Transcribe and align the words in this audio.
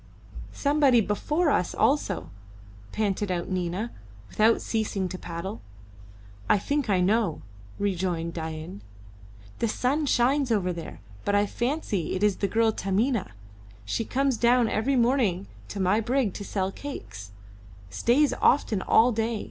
"Somebody 0.55 0.99
before 0.99 1.51
us 1.51 1.75
also," 1.75 2.31
panted 2.91 3.29
out 3.29 3.49
Nina, 3.49 3.91
without 4.29 4.59
ceasing 4.59 5.07
to 5.09 5.19
paddle. 5.19 5.61
"I 6.49 6.57
think 6.57 6.89
I 6.89 7.01
know," 7.01 7.43
rejoined 7.77 8.33
Dain. 8.33 8.81
"The 9.59 9.67
sun 9.67 10.07
shines 10.07 10.51
over 10.51 10.73
there, 10.73 11.01
but 11.23 11.35
I 11.35 11.45
fancy 11.45 12.15
it 12.15 12.23
is 12.23 12.37
the 12.37 12.47
girl 12.47 12.71
Taminah. 12.71 13.33
She 13.85 14.03
comes 14.03 14.37
down 14.37 14.67
every 14.69 14.95
morning 14.95 15.45
to 15.67 15.79
my 15.79 15.99
brig 16.01 16.33
to 16.33 16.43
sell 16.43 16.71
cakes 16.71 17.31
stays 17.91 18.33
often 18.41 18.81
all 18.81 19.11
day. 19.11 19.39